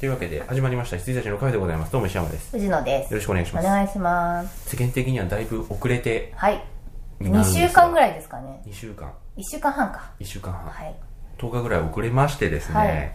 [0.00, 0.96] というわけで始まりました。
[0.96, 1.92] 羊たちのカフェでございます。
[1.92, 2.52] どうも石山です。
[2.52, 3.12] 藤野です。
[3.12, 3.66] よろしくお願いします。
[3.66, 4.70] お願いします。
[4.70, 6.64] 世間的にはだいぶ遅れてはい。
[7.20, 8.62] 2になるんですが週間ぐらいですかね。
[8.66, 9.12] 2週間。
[9.36, 10.10] 1週間半か。
[10.18, 10.96] 1週間半、はい。
[11.36, 13.12] 10日ぐらい遅れましてですね、はい。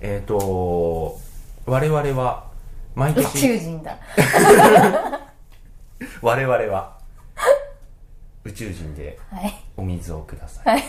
[0.00, 1.20] えっ、と
[1.66, 2.50] 我々は
[2.96, 3.96] 毎宇宙年人だ。
[6.20, 6.98] 我々は
[8.42, 9.54] 宇宙人ではい。
[9.76, 10.82] お水をください、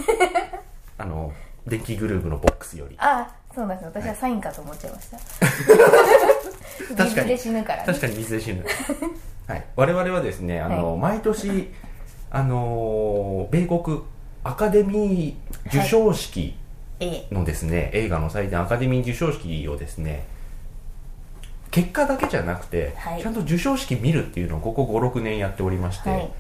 [0.98, 1.32] あの
[1.68, 2.96] 電気グループのボックスより。
[2.98, 3.86] あそうなんです。
[3.86, 5.18] 私はサインかと思っちゃいました。
[6.98, 7.06] 確かに。
[7.06, 7.86] 水で死ぬからね。
[7.86, 8.66] 確かに水で死ぬ。
[9.48, 9.66] はい。
[9.78, 11.14] 我々はですねあの、はい。
[11.14, 11.72] 毎年
[12.32, 14.02] あの米国
[14.44, 16.58] アカデミー授賞式
[17.00, 20.26] ええのですね、映画の祭典アカデミー授賞式をですね
[21.72, 23.22] 結果だけじゃなくて、はい。
[23.22, 26.32] ちゃんと授賞式見るっていうのをここ56年やっておりまして、はい。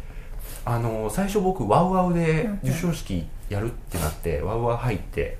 [0.65, 5.37] あの最初僕ワウワウで授賞式やるってなって、ワウワウ入って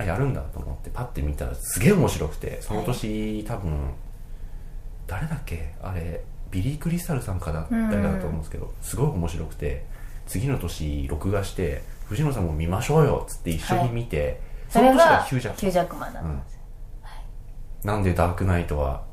[0.00, 3.92] あやるんだと思ってパッて見たらすげえ面白くてその年、多分
[5.06, 5.74] 誰だっけ？
[5.82, 7.66] あれビリー・クリスタルさんかな？
[7.70, 9.84] うんうん誰かだと思うんですけどすごい面白くて
[10.26, 16.60] 次の年録画して藤野さんも見ましょうよっつって一緒に見て、それの年がヒュージャックヒュージャックマンだったんですよ。
[17.84, 19.04] なんでダークナイトは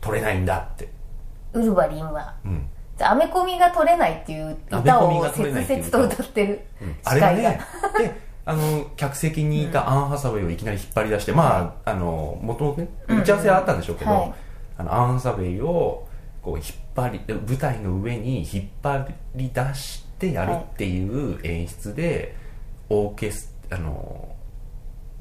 [0.00, 0.88] 撮れないんだって。
[1.52, 2.34] ウルヴァリンは。
[2.44, 2.68] うん。
[3.00, 6.60] アメコミが取れないっていう歌を切々と歌ってる
[7.04, 7.60] あ司会が、れがね
[7.98, 13.22] であの客席にいたアン・ハサウェイをいきなり引っ張り出して、まああのもともとねうんうん。
[13.22, 14.34] 打ち合わせはあったんでしょうけど、はい。
[14.78, 16.06] あのアン・ハサウェイを
[16.42, 22.34] こう引っ張り舞台の上に引っ張り出してやるっていう演出で、
[22.88, 24.34] オーケスあの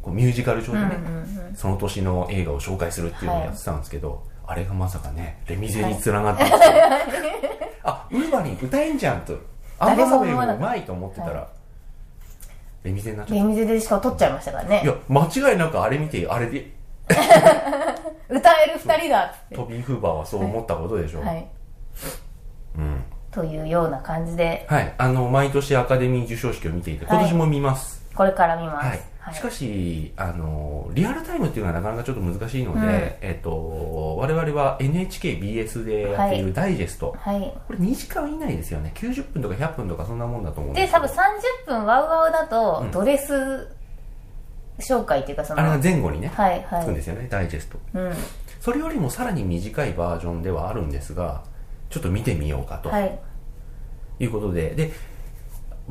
[0.02, 1.56] こうミュージカル上でね、うんうんうん。
[1.56, 6.60] その年の映画を紹介するっていうのをやってたんですけど、あれがまさかねレミゼにつながってますよ、
[7.84, 9.38] あウルヴァリン歌えんじゃんと。
[9.78, 11.48] アン・ハサウェイもうまいと思ってたら、は
[12.84, 16.72] レミゼになっちゃっレミゼでしかも取っちゃいましたからたいねや間違いなくあれ見てあれで。
[18.30, 21.46] 歌える二人だっつトビー・フーバーはそう思ったことでしょ、はい。
[22.78, 23.04] うん。
[23.30, 24.66] というような感じで。
[24.70, 24.94] はい。
[24.98, 28.02] あの毎年アカデミー授賞式を見ていて今年も見ます。
[28.16, 29.00] これから見ます、はい、
[29.34, 32.88] しかしあのリアルタイムっていうのはなかなかちょっと難しいので、うん。
[32.90, 37.54] えっと我々は NHKBS でやっているダイジェスト、はい。
[37.68, 38.92] これ2時間以内ですよね。
[38.96, 41.06] 90分とか100分とかそんなもんだと思うんでですけど。
[41.06, 42.92] 多分30分ワウワウだとうん。
[42.92, 43.68] ドレス
[44.80, 46.82] 紹介っていうかそのあれが前後にね、はいはい。
[46.84, 47.80] つくんですよねダイジェスト。
[47.94, 48.14] うん。
[48.60, 51.44] それよりもさらに短いバージョンではあるんですが
[51.90, 53.20] ちょっと見てみようかとはい。
[54.20, 54.92] いうことで、で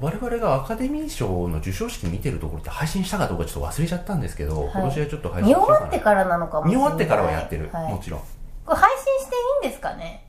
[0.01, 4.71] 我々がアカデミー賞の授賞式見てるところって配信したかどうかちょっと忘れちゃったんですけど、い。
[4.73, 6.83] 今年はちょっと配信見終わってからなのかもしれない。
[6.83, 7.93] 見終わってからはやってる、はい。
[7.93, 8.21] もちろん。
[8.65, 10.27] これ配信していいんですかね？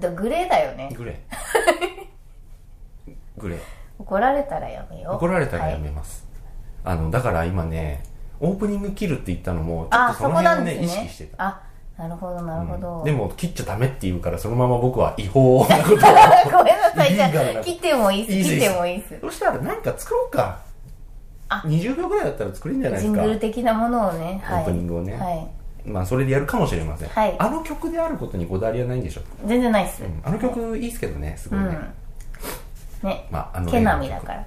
[0.00, 0.90] だグレーだよね。
[0.94, 3.12] グレー。
[3.40, 3.58] グレー。
[3.98, 5.14] 怒られたらやめよう。
[5.14, 6.26] 怒られたらやはいめます、
[6.84, 8.02] あのだから今ね
[8.40, 10.84] オープニング切るって言ったのもちょっとその辺をねね。
[10.84, 11.44] 意識してた。
[11.44, 11.62] あ
[11.96, 13.04] なるほどなるほど、うん。
[13.04, 15.98] でも切っちゃダメって言うからそのまま僕は違法なことを。
[16.58, 17.14] ごめんなさい。
[17.14, 17.30] じゃあ
[17.62, 18.50] 切ってもいいっす。
[18.50, 19.18] 切ってもいいっす。
[19.20, 20.58] そしたら何か作ろうか。
[21.48, 21.62] あ。
[21.66, 23.16] 20秒ぐらいだったら作れるんじゃないですか。
[23.16, 24.62] ジングル的なものをねはい。
[24.62, 25.16] オープニングをね。
[25.16, 25.46] はい。
[25.86, 27.34] まあそれでやるかもしれません、はい。
[27.38, 30.20] あの曲であることにこだわりはないんでしょ、全然ないっす、うん。
[30.24, 31.78] あの曲いいですけどねすごいね、
[33.02, 33.08] うん。
[33.10, 33.28] ね。
[33.30, 34.46] まああの毛並みだから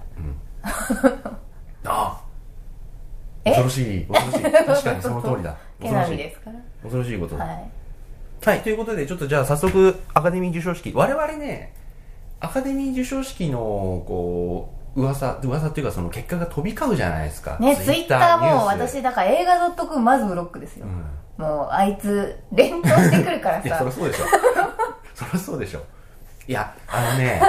[1.86, 2.22] あ。
[3.46, 3.52] え？
[3.52, 4.52] 恐ろしい恐ろしい。
[4.52, 5.56] 確かにその通りだ。
[5.80, 7.72] 毛並みですから恐ろしいことだはい
[8.44, 10.94] はい、ということで、ちょっとじゃあ早速、アカデミー授賞式。
[10.96, 11.74] 我々ね、
[12.40, 13.60] アカデミー授賞式の、
[14.08, 17.58] こう、噂、噂っていうかその結果が飛び交うじゃないですか。
[17.60, 21.46] ねツイッターも私だから映画ドットコムまずブロックですよ、うん。
[21.46, 24.26] もうあいつ連投してくるから いや、そりゃさそうでしょ。
[25.14, 25.82] そりゃそうでしょ。
[26.48, 27.42] いや、あのね、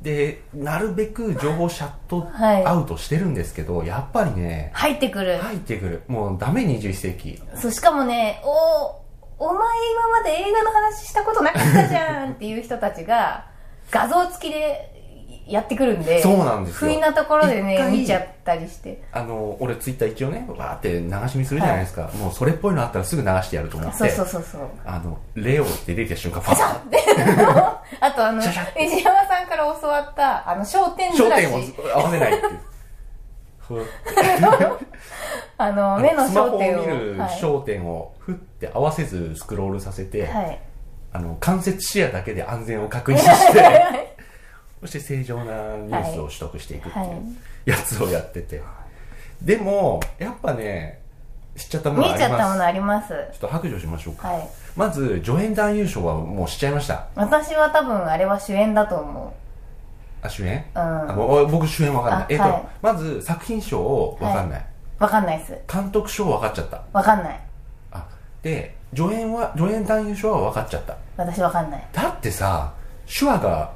[0.00, 6.02] で、なるべく情報シャットはいアウトしてるんですけど、やっぱりね、入ってくる、入ってくる。
[6.06, 7.40] もうダメ21世紀。
[7.56, 9.02] そうしかもねお
[9.38, 13.46] お前今まで映画の話したことなかったじゃんっていう人たちが
[13.90, 14.97] 画像付きで
[15.48, 16.90] やってくるんでそうなんですよ。
[16.90, 19.02] 不意なところでね見ちゃったりして。
[19.12, 22.10] あの、俺ツイッター一応ね、わーって流し見するじゃないですか。
[22.18, 23.96] もうそれっぽいのあったらすぐ流してやると思って。
[23.96, 24.60] そうそうそうそう。
[24.84, 27.78] あの、レオって出てきた瞬間、パサッ。
[28.00, 28.84] あとあのシャシャッ。
[28.84, 31.46] 石山さんから教わったあの焦点ずらし。
[31.46, 32.60] 焦点を合わせないっていう。
[33.60, 33.84] ふ
[35.58, 37.30] あの目のスマホを焦点を見るはい。
[37.40, 40.60] 焦点をふって合わせずスクロールさせて、はい。
[41.12, 43.62] あの間接視野だけで安全を確認して
[44.80, 48.62] そして正常なニュースを取得していくってはいいうやつをやってて、
[49.42, 51.00] でもやっぱね
[51.56, 52.28] 知っちゃったもの見あります。
[52.28, 53.08] ちゃったものあります。
[53.08, 54.48] ちょっと白状しましょうか、はい。
[54.76, 57.08] まず助演男優賞はもうしちゃいました。
[57.16, 59.34] 私は多分あれは主演だと思
[60.22, 62.26] あ主演、ううん僕主演わかんない。
[62.30, 62.62] えっと、あはい。
[62.82, 64.66] まず作品賞わかんない、
[64.98, 65.56] わかんないっす。
[65.72, 66.82] 監督賞分かっちゃった。
[66.92, 67.40] わかんない。
[67.92, 68.04] あ
[68.42, 70.96] で助演は助演男優賞は分かっちゃった。
[71.16, 71.88] 私わかんない。
[71.92, 72.72] だってさ
[73.06, 73.72] 手話が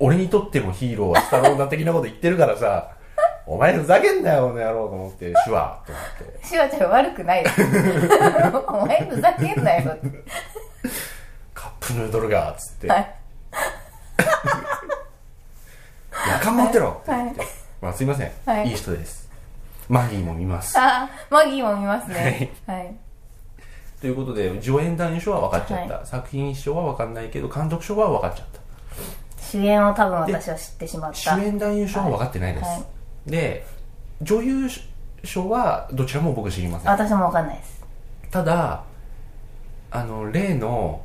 [0.00, 2.90] 俺にとってのヒーローはスタローンだ的なこと言ってるからさ
[3.46, 6.04] お前ふざけんなよこの野郎と思って手話と思っ
[6.40, 6.46] て。
[6.46, 7.62] シュワちゃん悪くないです
[8.68, 10.24] お前ふざけんなよって。
[11.54, 13.14] カップヌードルがっつって、はい。
[16.28, 17.34] やかん持ってろってはい。
[17.80, 18.68] まあすいません、はい。
[18.68, 19.28] い、い人です。
[19.88, 20.78] マギーも見ます。
[20.78, 22.52] あマギーも見ますね。
[22.66, 22.94] はい。
[24.00, 28.60] ということで助演男優賞は分かっちゃった、は作品賞は分かんないけど監督賞は分かっちゃった
[29.38, 31.16] 主演を多分私は知ってしまった。
[31.16, 32.76] 主演男優賞は分かってないです、は
[33.26, 33.30] い。
[33.30, 33.66] で
[34.22, 34.68] 女優
[35.24, 36.90] 賞はどちらも僕知りません。
[36.90, 37.84] 私もわかんないです。
[38.30, 38.84] ただ
[39.90, 41.02] あの例の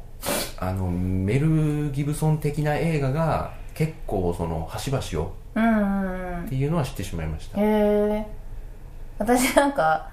[0.58, 6.46] あのメル・ギブソン的な映画が結構その端々をうんうんうん。
[6.46, 8.26] っていうのは知ってしまいました、へえ
[9.18, 10.10] 私なんか、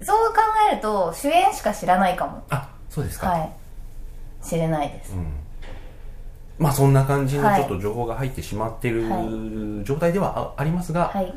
[0.00, 0.40] そう考
[0.72, 2.42] えると主演しか知らないかも。
[2.48, 3.52] あそうですか、はい。
[4.42, 5.26] 知れないです、うん
[6.58, 7.60] まあそんな感じのはい。
[7.60, 11.32] ちょっと情報が入ってしまってるは状態ではあありますが、はい。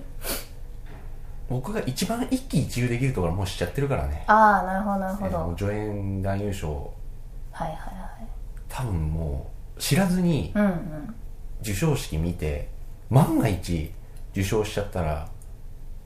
[1.50, 4.23] 僕が一番一喜一憂できるところはもう知っちゃってるからね。
[4.27, 6.94] ああなるほどなるほど、助演男優賞。
[7.51, 7.77] はいはい
[8.69, 11.15] 多分もう知らずにはいうんうん。
[11.62, 12.69] 授賞式見て
[13.09, 13.91] 万が一
[14.31, 15.27] 受賞しちゃったら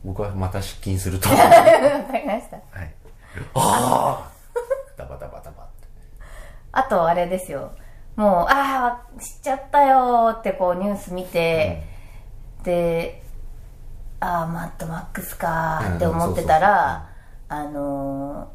[0.04, 1.30] 僕はまた失禁すると。
[1.30, 2.58] 思うはいわかりました。
[2.58, 2.62] あ
[3.56, 4.32] あ
[4.98, 5.88] ダバダバダバって。
[6.72, 7.72] あとあれですよ
[8.16, 11.84] もうああ知っちゃったよーってこうニュース見て、
[12.64, 13.24] で
[14.20, 17.10] ああマッドマックスかーって思ってたら、
[17.50, 18.50] あの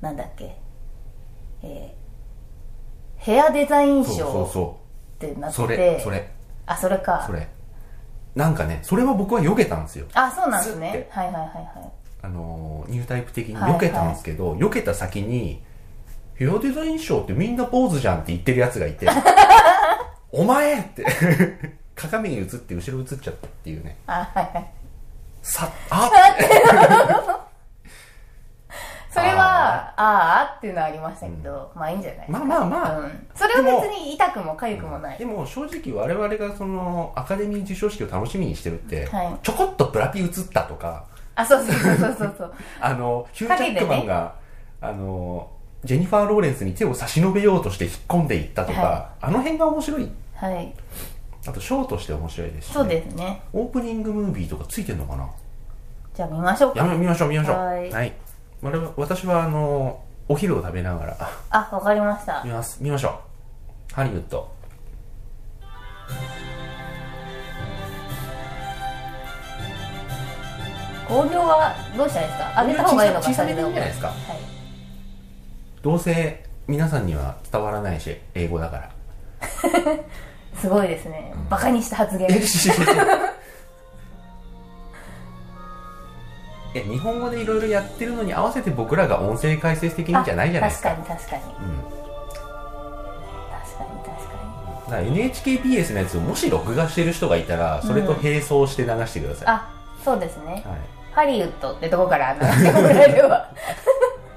[0.00, 0.56] ー、なんだっけ
[1.62, 2.00] えー
[3.20, 4.80] ヘアデザイン賞そ
[5.16, 6.30] ってなってうそれそれ。
[6.64, 7.24] あそれか。
[7.26, 7.48] それ。
[8.34, 10.06] なんかねそれは僕は避けたんですよ。
[10.14, 10.92] あそうなんですね。
[10.92, 11.08] て。
[11.10, 11.92] はいはいはいはい。
[12.22, 15.62] あのーニュータイプ的に避けたんですけど、避けた先に
[16.40, 19.06] ヘアデザイン賞ってみんなポーズじゃんって言ってるやつがいて
[20.32, 21.04] お前って。
[21.94, 23.98] 鏡に映って後ろ映っちゃったっていうね。
[24.06, 24.70] あはいはい。
[25.42, 26.36] さあっ。
[26.38, 26.44] て
[29.10, 39.38] それはああーっていうのはありましたけど、まあいいんじゃないまあまあまあ、うん、それは別に痛くも痒くもない、でも正直我々がそのアカデミー授賞式を楽しみにしてるって、はい。
[39.42, 41.04] ちょこっとブラピ映ったとか。
[41.34, 44.36] あそうそうそうそうそうあのヒュージャックマンが、
[44.80, 45.50] あの
[45.82, 50.08] ジェニファー・ローレンスに手を差し伸べようとして引っ込んでいったとか、はあの辺が面白い。
[50.34, 50.74] はい。
[51.46, 52.66] あとショーとして面白いです。
[52.66, 53.42] し、ね、そうですね。
[53.54, 55.26] オープニングムービーとかついてんのかな？
[56.14, 56.74] じゃあ見ましょう。
[56.74, 57.56] か見ましょう見ましょう。
[57.56, 58.12] はい。
[58.96, 61.16] 私はあのお昼を食べながら。
[61.48, 62.42] ああわかりました。
[62.44, 62.82] 見ます。
[62.82, 63.18] 見ましょ
[63.90, 63.94] う。
[63.94, 64.50] ハリウッド。
[71.08, 72.62] 興行はどうしたらいいですか？
[72.62, 74.08] 上げた方がいいのか小さめでいいんじゃないですか？
[74.08, 74.29] はい
[75.82, 78.90] どうせ皆さんには伝わらないし英語だから。
[80.60, 82.28] すごいですね、バカにした発言。
[82.30, 82.68] えしい
[86.78, 90.90] や日本語でいろいろやってるのに合わせて僕らが音声解説的にじゃないじゃないですか。
[90.90, 91.42] 確かに確かに。
[91.42, 91.48] うん、
[93.50, 94.34] 確かに確か
[94.84, 94.84] に。
[94.84, 99.68] だから NHKBS のやつをもし録画してる人がいたらそれと並走して流してください、あ
[100.04, 100.62] そうですね、はい。
[101.12, 103.50] ハリウッドってとこから流してもらえれば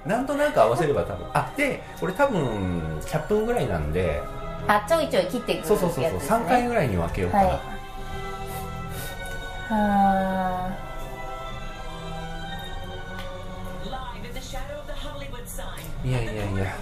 [0.05, 1.25] なんとなく合わせれば多分。
[1.33, 4.21] あでこれ多分100分ぐらいなんで。
[4.67, 6.13] あちょいちょい切っていくそうそうそうそう。
[6.13, 7.55] ですね3回ぐらいに分けようかな、はい。
[9.69, 10.77] は
[13.85, 16.07] Live in the shadow of the Hollywood sign.
[16.07, 16.75] いやいやいや。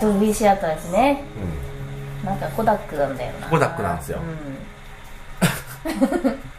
[0.00, 1.24] ドルビーシアターですね。
[2.22, 3.48] うなんかコダックなんだよな。
[3.48, 4.20] コダックなんですよ。
[4.20, 4.58] うん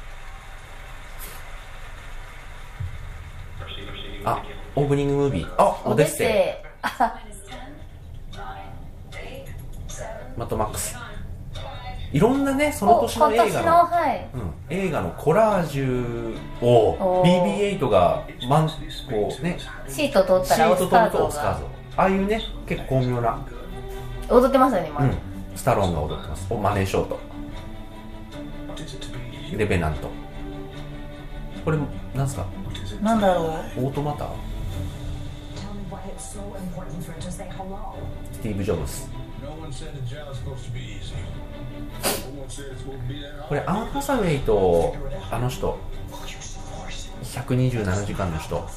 [4.26, 4.44] あ
[4.76, 5.54] オープニングムービー。
[5.58, 6.70] あオデッセイ
[10.38, 10.96] マットマックス。
[12.12, 14.30] いろんなねそのお年の映画のはい。
[14.34, 17.78] うん、映画のコラージュをおー。
[17.80, 18.74] BB8 がマンこ
[19.40, 23.40] うねシート取ったシートらオスカー取るとオスカートゾああいうね結構巧妙な、が
[24.30, 25.14] 踊ってますよね今、うん、
[25.56, 26.48] スタローンが踊ってます。
[26.50, 27.20] おマネーショート
[29.56, 30.10] レベナント。
[31.66, 31.78] これ
[32.16, 32.46] なんすか？
[33.02, 33.42] なんだろ
[33.78, 33.86] う。
[33.86, 34.34] オートマター？Tell
[35.74, 37.96] me why it's so important for her to say hello.
[38.34, 39.04] スティーブ・ジョブズ。
[43.48, 44.96] これ.アン・ハサウェイと
[45.32, 45.78] あの人
[47.24, 48.68] 127時間の人。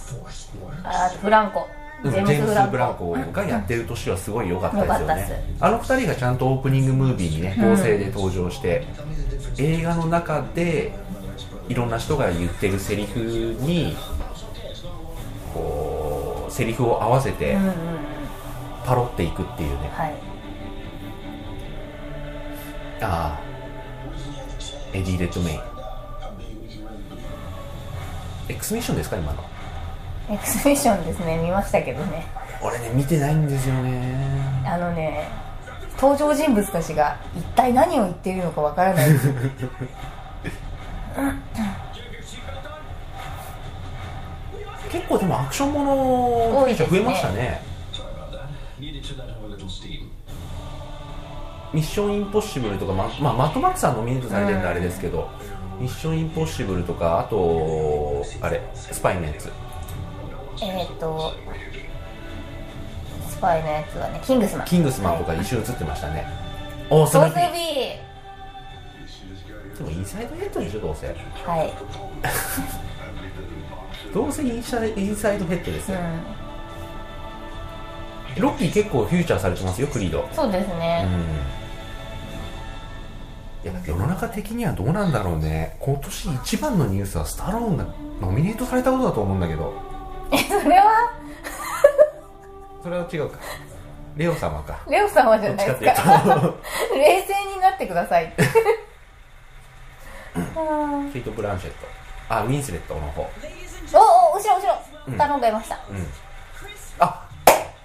[0.85, 1.61] あフランコ。
[1.61, 4.93] うんジェームス・ブランコがやってる年はすごい良かったで
[5.25, 5.57] すよね。
[5.61, 8.85] あの二人がちゃんとオープニングムービーにね合成で登場して、
[9.57, 10.91] 映画の中で
[11.73, 13.97] いろんな人が言ってるセリフに
[16.51, 17.75] セリフを合わせてうんうんうん。
[18.85, 20.15] パロっていくっていうね、はい。
[23.01, 23.41] ああ
[24.93, 25.61] エディ・レッドメイン
[28.51, 29.43] エクスミッションですか今の？
[30.31, 31.39] エクスビションですね。
[31.39, 32.27] 見ましたけどね。
[32.63, 34.63] 俺ね見てないんですよね。
[34.67, 35.27] あのね
[35.99, 39.09] 登場人物たちが一体何を言っているのかわからない
[44.91, 45.95] 結構でもアクションもの
[46.89, 47.63] 増えましたね。
[49.73, 50.09] steam.
[51.73, 55.31] ミッションインポッシブルとか、ままあ、マットマックスさんノミネートされてるんであれですけど、
[55.81, 59.51] ミッションインポッシブルとかあとあれスパイのやつ。
[60.61, 61.33] えっと
[63.31, 64.67] スパイのやつはねキングスマン。
[64.67, 66.27] キングスマンとかはい一瞬映ってましたね、
[66.91, 68.12] おおスソースビナピー
[69.79, 71.73] でもインサイドヘッドでしょ どうせはい。
[74.13, 75.99] どうせインサイインサイドヘッドですよ、
[78.37, 78.43] うん。
[78.43, 80.29] ロッキー結構フューチャーされてますよクリード。
[80.33, 80.79] そうですうん。
[80.79, 81.07] ね、
[83.65, 85.77] いや世の中的にはどうなんだろうね。
[85.81, 87.85] 今年一番のニュースはスタローンが
[88.21, 89.73] ノミネートされたことだと思うんだけど。
[90.33, 91.13] えそれは？
[92.83, 93.39] それは違うか。
[94.17, 94.81] レオ様か。
[94.89, 96.21] レオ様じゃないですか。
[96.21, 96.59] と。
[96.95, 98.33] 冷静になってください
[100.57, 101.11] うん。
[101.13, 101.87] ケイト・ブランシェット。
[102.29, 103.23] あウィンスレットの方。
[103.23, 103.27] お
[104.33, 104.79] お後ろ後ろ。
[105.09, 105.19] うん。
[105.19, 106.07] 頼んがいました、うん。
[106.99, 107.29] あ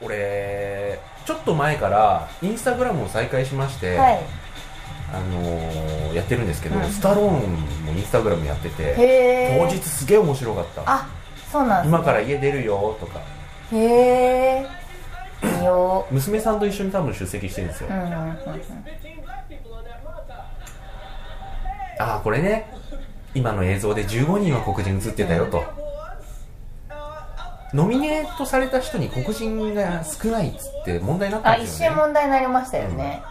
[0.01, 4.19] 俺ちょっと前からインスタグラムを再開しまして、はい。
[5.13, 6.89] あのーやってるんですけど、うん。
[6.89, 7.31] スタローン
[7.85, 10.83] もインスタグラムやってて当日すげえ面白かった。
[10.85, 11.07] あ
[11.51, 13.19] そうなんね、今から家出るよとか。
[13.71, 13.77] へ
[14.63, 14.67] え
[16.11, 18.35] 娘さんと一緒に多分出席してるんですよ、ううんうんうんうん
[21.99, 22.71] ああこれね。
[23.33, 25.63] 今の映像で15人は黒人映ってたよと。
[27.73, 33.21] ノミネートされた人に黒人が少ないっつって問題なっ、一瞬問題になりましたよね、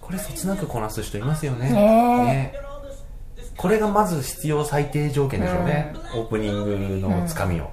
[0.00, 1.72] これそつなくこなす人いますよね。
[1.72, 2.75] ね。
[3.56, 7.70] これがまず必要最低条件でしょうね、オープニングのつかみを、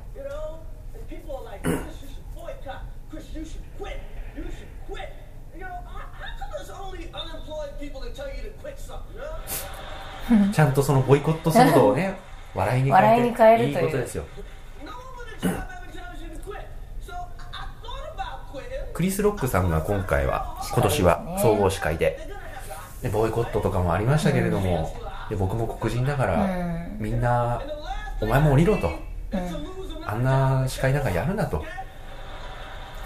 [10.54, 12.16] ちゃんとそのボイコット騒動をね,
[12.56, 13.84] 笑いに変えるという。
[13.84, 14.24] いことですよ。
[18.94, 22.20] クリス・ロックさんが今回は今年は総合司会で,
[23.12, 24.96] ボイコットとかもありましたけれども、
[25.30, 26.98] で僕も黒人だから、うん。
[27.00, 27.62] みんな
[28.22, 28.88] お前も降りろと。
[29.32, 30.12] lose them.
[30.12, 31.64] あんな司会なんかやるなと。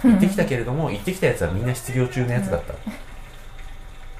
[0.04, 2.74] 言ってきたけれども言ってきたやつはみんな失業中のやつだった。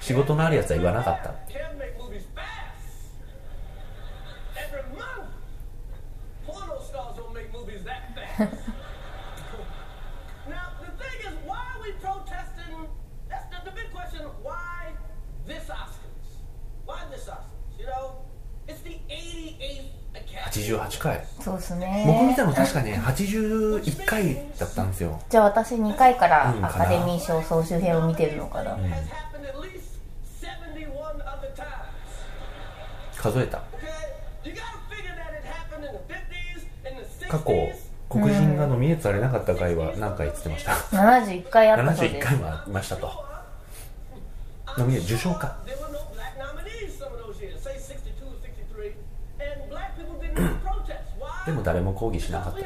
[0.01, 3.13] 仕事のあるやつは言わなかった Can't make movies fast.
[4.57, 5.29] Every month,
[6.47, 8.57] porno stars don't make movies that fast.
[10.49, 12.89] now the thing is, why are we protesting?
[13.29, 14.27] That's the, the big question.
[14.43, 14.93] Why
[15.47, 16.29] this Oscars?
[16.87, 17.79] Why this Oscars?
[17.79, 18.17] You know,
[18.67, 20.48] it's the 88th Academy.
[20.63, 21.81] 88回そうです僕
[22.25, 25.21] 見たねの確かね81回だったんですよ。
[25.29, 28.93] じゃあ私2回からうんアカデミー賞総集編を見てるのかな、71 other
[31.55, 31.67] times.
[33.17, 33.59] 数えた。
[33.59, 33.63] Okay?
[34.45, 37.31] You gotta figure that it happened in the 50s, in the 60s.
[37.31, 37.45] 過去
[38.09, 40.73] 黒人がノミネートされなかった回は何回っつってました。
[40.73, 42.27] 71回あったそう71です。
[42.27, 43.11] 回もありましたと。
[44.79, 48.95] ノミネート受賞か There were no black nominees some of those years, say 62 or 63,
[49.41, 51.03] and black people didn't even protest.
[51.19, 51.38] Why?
[51.49, 52.61] でも誰も抗議しなかった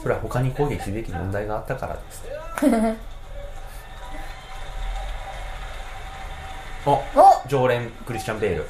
[0.00, 2.24] それは他に抗議すべき問題があったからです。
[6.86, 7.02] お,お！
[7.46, 8.66] 常連クリスチャン・ベール。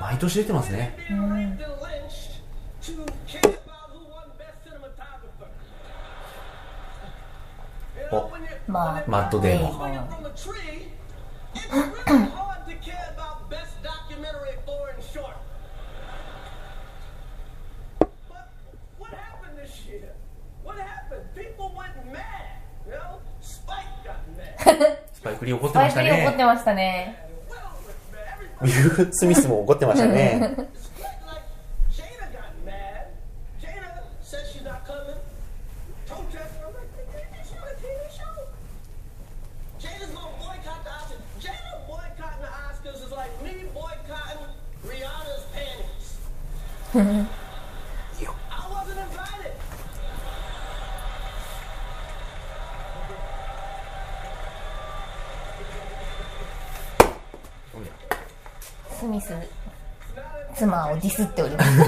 [0.00, 1.58] 毎年出てますね、うん、
[8.10, 8.30] お。
[8.66, 9.90] まあマッド・デーモン、まあ。
[25.22, 27.28] パイクリー怒ってスパイましたクリー怒ってねましたね。
[28.60, 30.56] ウィル・スミスも怒ってましたね
[61.02, 61.70] ディスっております。
[61.70, 61.82] ウ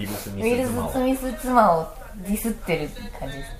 [0.00, 1.86] ィルス,ス・ウィルス,ミス妻を
[2.16, 2.88] ディスってる
[3.20, 3.52] 感じです。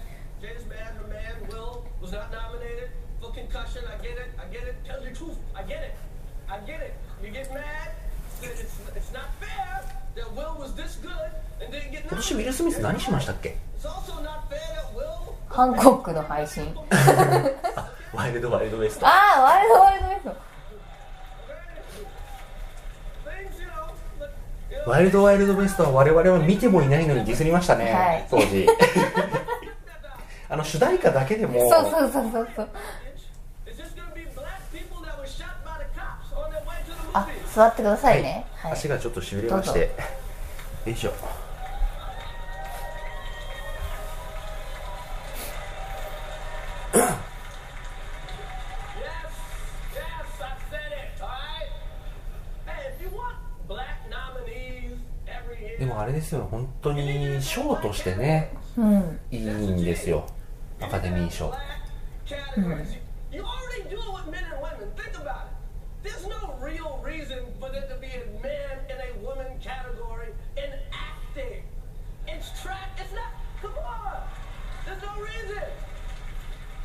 [12.35, 13.57] ウィル・スミス何しましたっけ？
[15.49, 16.75] ハンコックの配信。
[16.91, 20.48] あワイルド・ワイルド・ウエスああワイルド・ワイルド・ウェスト。
[24.89, 28.27] ワイルド・ワイルド・ウエストは我々は見てもいないのにディスりましたね、はい。
[28.31, 28.67] 当時。
[30.49, 31.61] あの主題歌だけでも。
[31.69, 32.69] そうそうそうそう
[37.13, 37.29] あ?
[37.55, 38.47] 座ってくださいね。
[38.57, 39.81] はい、足がちょっとしびれまして。
[40.87, 41.13] よいしょ
[56.29, 58.53] ですよ本当に賞としてね、
[59.31, 60.27] いいんですよ。
[60.79, 61.47] アカデミー賞、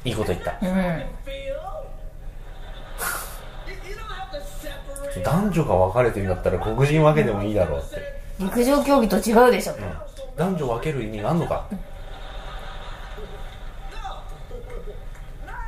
[0.06, 0.56] いいこと言った、
[5.22, 8.23] 男女が分かれてるんだったら黒人分けでもいいだろうって。
[8.40, 9.74] 陸上競技と違うでしょ。
[9.74, 9.78] う、
[10.36, 11.68] 男女分ける意味があんのか。
[11.72, 11.80] うん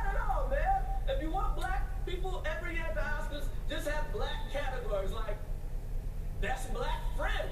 [0.06, 0.82] at all, man.
[1.08, 5.36] If you want black people every year at the Oscars, just have black categories like
[6.40, 7.48] best black friend.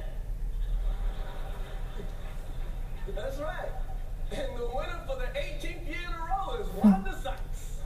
[3.15, 3.71] That's right.
[4.33, 7.83] And the winner for the 18th year in a row is Wanda Sykes.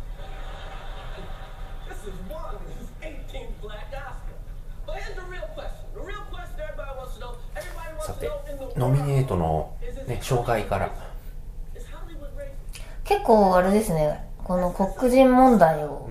[1.88, 4.37] This is Wanda's 18th black Oscar.
[4.87, 5.85] But here's the real question.
[5.95, 7.37] The real question everybody wants to know.
[7.57, 10.91] Everybody wants さ to て know in the ノミネートの、ね、紹介から。
[13.05, 16.09] 結構あれですね、この黒人問題を、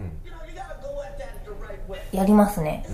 [2.11, 2.85] やりますね。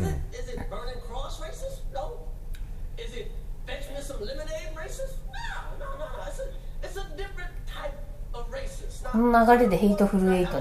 [9.12, 10.54] この流れでヘイトフルエイト。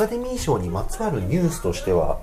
[0.00, 2.20] カデミー賞にまつわるニュースとしては.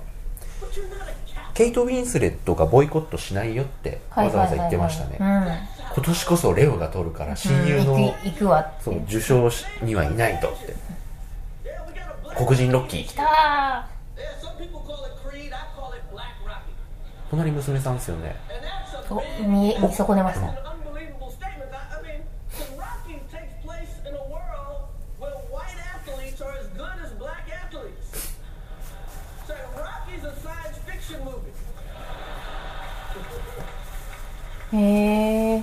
[1.54, 5.16] ケイト・ウィンスレットがボイコットしないよってわざわざ言ってましたね。
[5.20, 5.26] うん。
[5.94, 8.14] 今年こそレオが取るから親友の、
[9.06, 9.48] 受賞
[9.82, 10.74] にはいないとって。
[12.36, 16.72] 黒人ロッキーあ Yeah, some people call it Creed, I call it Black Rocky.
[17.30, 18.34] 隣娘さんですよね。
[19.10, 20.67] お見見損ねました
[34.74, 35.62] へえ。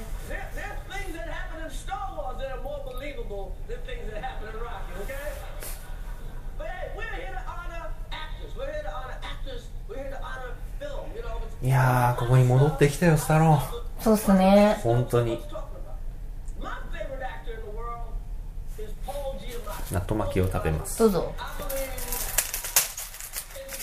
[11.61, 14.03] いやここに戻ってきたよスタロー。
[14.03, 14.77] そうっすね。
[14.83, 15.41] 本当に。
[19.91, 20.99] 納豆巻きを食べます。
[20.99, 21.33] どうぞ。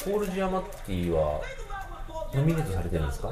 [0.04, 1.40] ポール・ジアマッティは
[2.34, 3.30] ノミネートされてるんですか？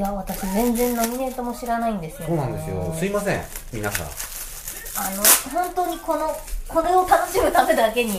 [0.00, 2.94] いや私全然ノミネートも知らないんですよ、ね、そうなんですよ。
[2.98, 4.06] すいません皆さん。
[4.06, 6.34] あの本当にこの
[6.66, 8.12] これを楽しむためだけに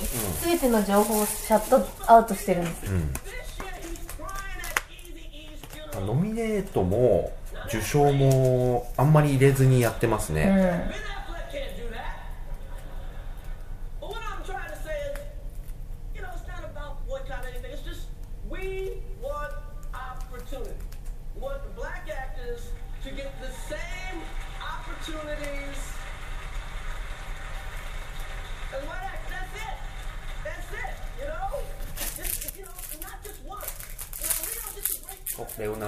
[0.43, 2.89] 全ての情報をシャットアウトしてるんです、E's
[5.91, 6.05] funeral.
[6.05, 7.31] ノミネートも
[7.65, 11.20] 受賞もあんまり入れずにやってますね、うん、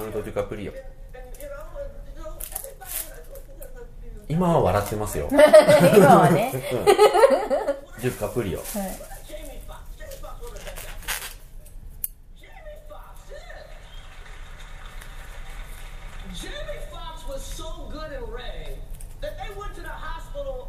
[0.03, 0.73] ナルド・デュカプリオ.
[4.27, 6.51] 今は笑ってますよ今はね
[8.01, 8.63] デュカプリオ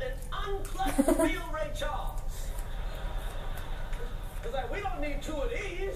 [0.05, 2.20] and unclipped real Ray Charles.
[4.44, 5.94] It's like we don't need two of these.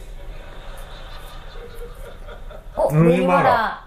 [2.89, 3.85] おうん麦わら.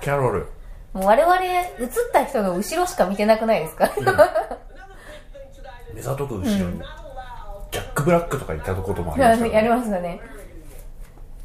[0.00, 0.46] キャロル
[0.92, 7.70] もう我々映った人の後ろしか見てなくないですか？thing tonight 目ざとく後ろに not allowed.
[7.72, 10.20] ジャック・ブラックとか言ったこともありやましたよねりましたね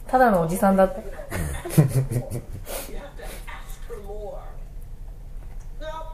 [0.07, 1.07] ただのおじさんだった You
[2.99, 4.39] have to ask for more.
[5.81, 6.13] Now,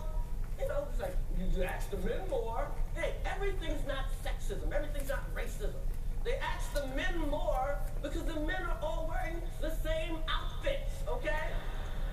[0.60, 2.67] you know, it's like you ask the men more.
[2.95, 4.72] Hey, everything's not sexism.
[4.74, 5.74] Everything's not racism.
[6.24, 10.93] They ask the men more because the men are all wearing the same outfits.
[11.08, 11.43] Okay?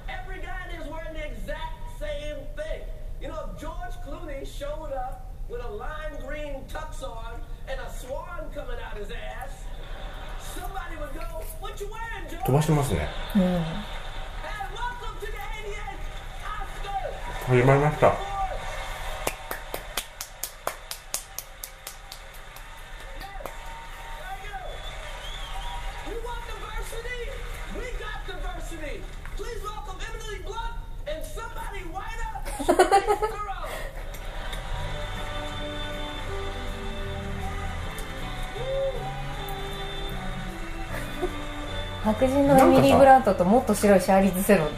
[0.09, 2.83] Every guy is wearing the exact same thing.
[3.21, 7.35] You know, if George Clooney showed up with a lime green tux on
[7.69, 9.51] and a swan coming out his ass,
[10.55, 13.39] somebody would go, "What you wearing, George?" 飛ばしてますね、う、
[17.49, 18.15] 始まりました。
[42.07, 44.69] 白人のエミリー・ブラントともっと白いシャーリーズ・セロン。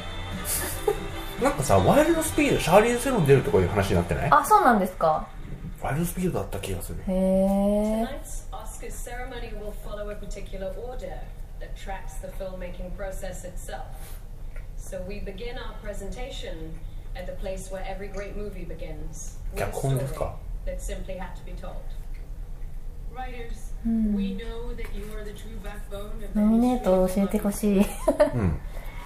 [1.44, 4.28] なんかさ,んかさワイルド・スピードシャーリーズ・セロン出るとかいう話になってない？
[4.30, 5.28] あそうなんですか。
[5.82, 6.98] ワイルド・スピードだった気がする。
[7.06, 8.06] へえ
[19.54, 20.34] 脚本ですか
[26.34, 27.86] ノミネートを教えてほしい、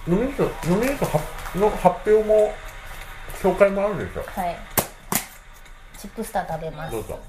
[0.07, 1.05] ノミネート,ノミネート
[1.59, 2.53] の発表も
[3.41, 4.23] 紹介もあるでしょ。
[4.23, 4.57] はい。
[5.97, 6.91] チップスター食べます。
[6.91, 7.19] どうぞ。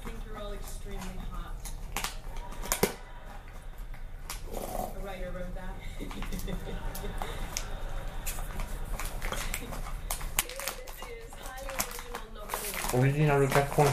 [12.93, 13.91] オリジナル脚本賞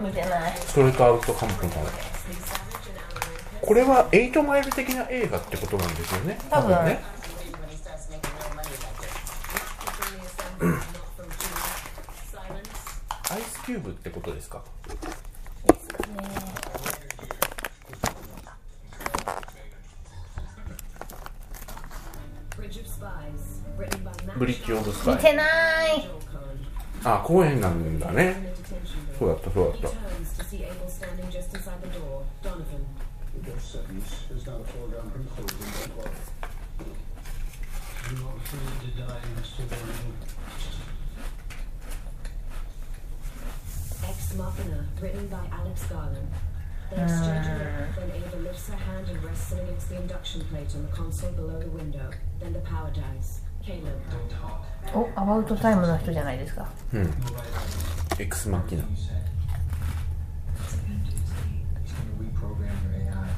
[0.00, 0.52] 見てない。
[0.66, 1.72] それとアウトカムかも
[3.60, 6.38] これは8マイル的な映画ってことなんですよね？
[6.48, 7.02] 多分,多ね。
[13.30, 14.62] アイスキューブってことですか？
[24.36, 25.14] ブリッジオブスパイ。
[25.16, 26.08] 見てない、
[27.24, 28.49] 公演なんだね。
[29.19, 29.37] そうだ room.
[29.37, 32.23] ったそうだ He った turns to see Abel standing just inside the door.
[32.43, 32.85] Donovan.
[33.35, 35.57] The death sentence is not a foregone conclusion,
[35.97, 36.11] but what?
[38.07, 39.63] I'm not afraid to die, Mr.
[39.69, 40.13] Warren.
[44.07, 46.31] Ex Machina, written by Alex Garland.
[46.91, 50.41] They exchange a look, then Ava lifts her hand and rests it against the induction
[50.45, 52.11] plate on the console below the window.
[52.39, 53.41] Then the power dies.
[53.65, 53.99] Caleb.
[54.93, 56.69] おアバウトタイムの人じゃないですか
[58.19, 59.15] エクスマキナ You said.
[60.55, 61.65] What's it gonna do to me?
[61.83, 63.29] He's gonna reprogram your AI.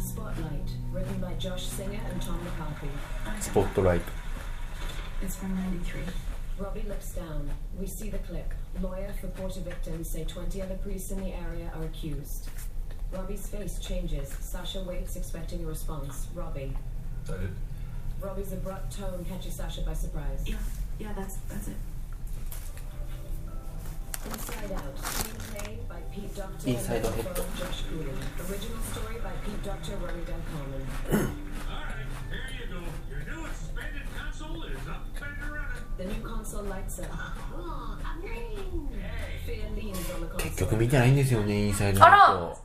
[0.00, 2.88] Spotlight, written by Josh Singer and Tom McCarthy.
[3.40, 4.04] スポットライト
[5.22, 6.02] It's from 93.
[6.58, 7.48] Robbie looks down.
[7.80, 8.52] We see the clip.
[8.80, 12.48] Lawyer for Porter victims say 20 other priests in the area are accused.
[13.12, 14.28] Robbie's face changes.
[14.40, 16.26] Sasha waits, expecting a response.
[16.34, 16.72] Robbie.
[17.26, 17.50] That it?
[18.20, 20.42] Robbie's abrupt tone catches Sasha by surprise.
[20.46, 20.56] Yeah,
[20.98, 21.76] yeah, that's that's it.
[26.65, 27.43] インサイドヘッド。
[40.37, 42.57] 結局見てないんですよね、インサイドヘッド。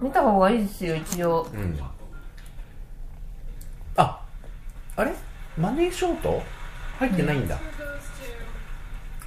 [0.00, 1.46] 見た方がいいですよ、一応。
[1.52, 1.78] うん、
[3.96, 4.20] あ
[4.96, 5.14] あれ？
[5.58, 6.42] マネーショート？
[6.98, 7.58] 入ってないんだ。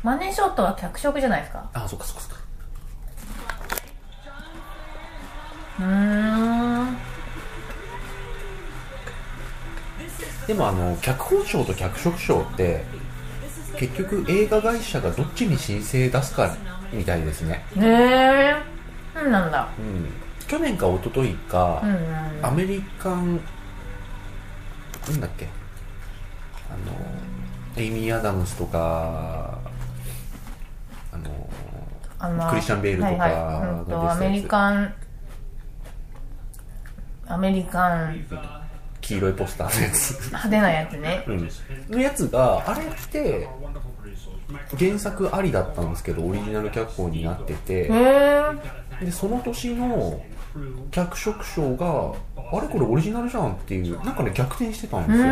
[0.06, 1.68] マネーショットは脚色じゃないですか？
[1.74, 2.36] あそっかそっかそっか。
[5.80, 5.86] うー
[6.91, 6.98] ん。
[10.46, 12.84] でもあの脚本賞と脚色賞って
[13.78, 16.56] 結局映画会社がどっちに申請出すか
[16.94, 17.65] みたいですね。
[17.76, 19.68] ねえなんだ。
[19.80, 20.08] うん、
[20.48, 22.46] 去年か一昨日か、うんうん。
[22.46, 23.38] アメリカン
[25.10, 25.48] なんだっけ？
[26.70, 29.58] あのエイミー・アダムスとか
[32.26, 33.80] あのクリスチャンベールとかはいはい。
[33.80, 34.94] うんとアメリカン
[37.28, 38.26] アメリカン
[39.02, 41.24] 黄色いポスターのやつ、派手なやつね。
[41.28, 41.50] うん、
[41.90, 43.48] のやつがあれって
[44.78, 50.24] 原作ありだったんですけどオリジナル脚本になってへてえでその年の
[50.92, 52.14] 脚色賞が
[52.52, 55.28] あれこれオリジナルじゃんっていうなんかね逆転してたんうですよ。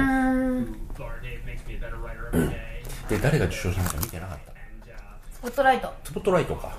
[3.10, 4.53] で誰が受賞したのか見てなかった。
[4.53, 4.53] ス
[5.44, 6.78] ポットライトスポットライトか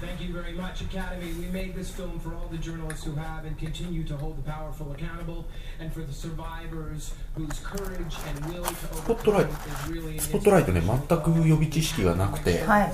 [0.00, 1.32] Thank you very much, Academy.
[1.40, 4.48] We made this film for all the journalists who have and continue to hold the
[4.48, 5.46] powerful accountable,
[5.80, 12.92] and for the survivors whose courage and will to スポットライ overcome is really トスポットライトね全く予備知識がなくて、はい.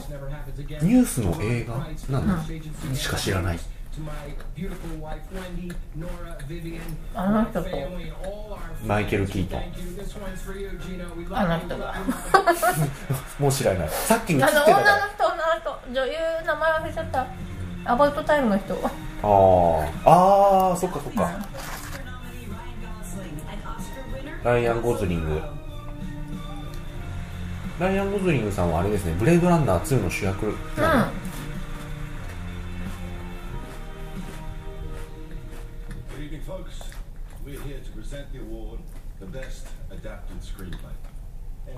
[0.82, 1.86] ニュースの映画
[2.18, 2.46] なん
[2.96, 3.62] しか知らない To
[3.98, 4.12] my
[4.54, 6.80] beautiful wife Wendy, Nora, Vivian,
[7.14, 7.68] あの人と。
[8.86, 9.56] マイケル・キート
[11.30, 11.60] あの you.
[11.60, 11.94] 人が。
[13.38, 13.88] もう知らない。
[13.88, 16.12] さっき映ってあたからの女の人女の人女優
[16.46, 17.26] 名前忘れちゃった。
[17.84, 18.74] アバウトタイムの人。
[18.74, 19.88] あー。
[20.04, 21.30] あーそっかそっか。
[24.42, 25.40] ライアン・ゴズリング。
[27.80, 29.14] ライアン・ゴズリングさんはあれですね。
[29.18, 31.33] ブレードランナー2の主役うんなの、Good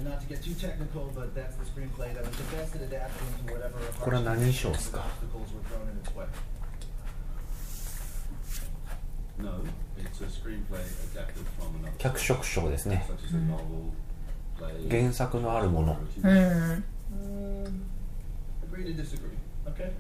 [0.06, 3.28] not to get too technical, but that's the screenplay that was the best at adapting
[3.46, 6.26] to whatever これは何賞ですか obstacles were thrown in its way.
[9.38, 9.64] No,
[9.98, 10.82] it's a screenplay
[11.14, 13.92] adapted from another 脚色賞ですね such as a novel,
[14.58, 16.84] play, 原作のあるものう or ん
[18.72, 19.30] Agree to disagree,
[19.68, 19.92] okay?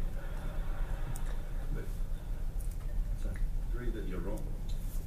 [1.75, 1.83] But,
[3.21, 3.29] so,
[3.75, 4.39] agree that you're wrong.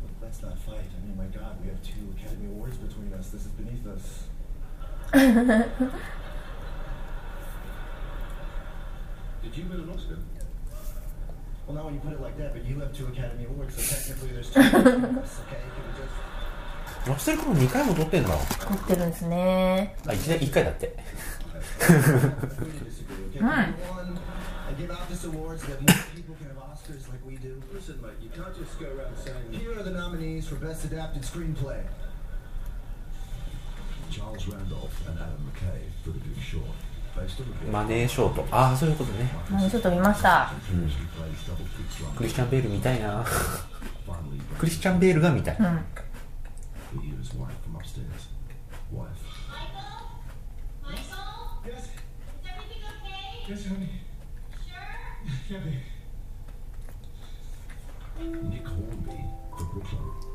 [0.03, 0.85] Look, let's not fight.
[0.85, 3.31] I mean, my God, we have two Academy Awards between us.
[3.31, 4.25] This is beneath us.
[5.12, 5.26] Did
[9.56, 10.18] you win an Oscar?
[11.66, 13.96] Well, not when you put it like that, but you have two Academy Awards, so
[13.96, 15.62] technically there's two us, okay?
[15.76, 16.14] Can we just...
[17.08, 20.94] ラッセルクロウ2回も撮ってんだ撮ってるんですねあ 1, 1回だって.
[23.40, 23.56] Number
[23.88, 24.20] one,
[24.68, 27.62] I give out this awards so that more people can have Oscars like we do.
[27.74, 31.24] Listen, mate, you can't just go around saying Here are the nominees for Best Adapted
[31.24, 31.82] Screenplay.
[31.82, 31.88] Charles Randolph
[33.16, 33.28] and Adam McKay for The Big Short.
[33.30, 33.99] Based on the book,
[37.72, 39.30] マネーショート、ああ、そういうことね。
[39.50, 40.52] マネーショート見ました。
[42.16, 43.26] クリスチャン・ベール見たいな。
[44.58, 45.58] クリスチャン・ベールが見たい。
[45.60, 45.64] う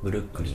[0.02, 0.54] ブルックリン。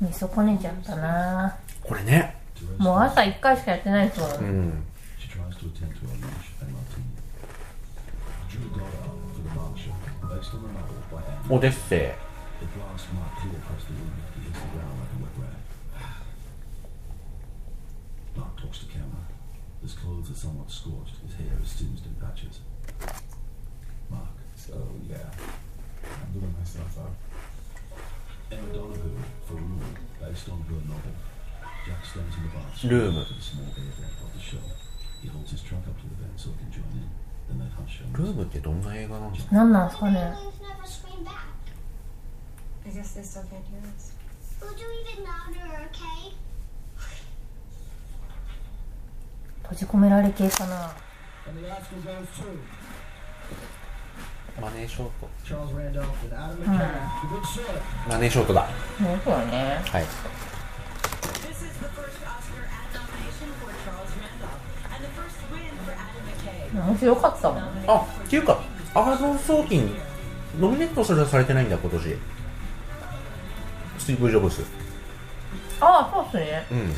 [0.00, 1.56] 見損ねちゃったな。
[1.82, 2.36] これね。
[2.78, 4.84] もう朝一回しかやってないそうだ、ん、
[11.50, 12.14] オデッセイうん。
[19.83, 21.15] His clothes are somewhat scorched.
[21.25, 22.59] His hair is singed in patches.
[24.09, 24.35] Mark.
[24.55, 24.73] So,
[25.09, 25.17] yeah.
[26.03, 27.15] I'm doing myself up.
[28.51, 29.81] Emma Donoghue for Room,
[30.19, 31.15] based on her novel.
[31.85, 33.25] Jack stands in the bathroom Room.
[33.25, 34.63] to the small air vent of the show.
[35.21, 37.09] He holds his trunk up to the vent so he can join in.
[37.47, 38.11] Then they hush him.
[38.13, 41.49] ルームってどんな映画なんですか何なんすかね Aliens never scream back.
[42.85, 44.13] I guess they still can't hear us.
[44.61, 46.33] We'll do even louder, okay?
[49.64, 50.92] 閉じ込められ系かな。
[54.60, 55.28] マネーショート、
[58.08, 58.60] マネーショートだ。
[58.60, 60.02] はい。
[60.02, 60.06] っ
[67.86, 68.60] あっていうか
[68.94, 69.94] アマゾン送金
[70.60, 72.16] ノミネートされ,てないんだ今年。
[73.98, 74.62] スティーブ・ジョブス
[75.80, 76.66] ああそうっすね。
[76.70, 76.94] うん。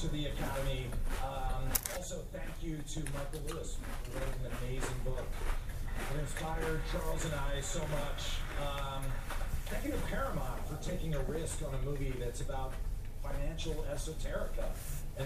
[0.00, 0.86] To the Academy.
[1.24, 5.24] Um, also, thank you to Michael Lewis for writing an amazing book.
[6.14, 8.38] It inspired Charles and I so much.
[8.62, 9.02] Um,
[9.66, 12.74] thank you to Paramount for taking a risk on a movie that's about
[13.22, 14.64] financial esoterica.
[15.18, 15.24] Um.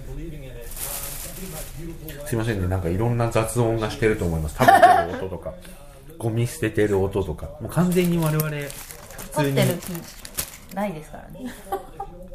[2.27, 5.53] すいませんねなんかいろんな雑音がしてると思います食べてる音とか
[6.17, 9.79] ゴミ捨ててる音とかもう完全に我々普通に撮ってる
[10.71, 11.53] 気ないですからね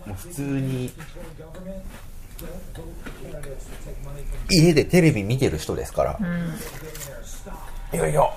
[0.06, 0.92] もう普通に
[4.50, 6.20] 家でテレビ見てる人ですから、
[7.94, 8.34] いよいよ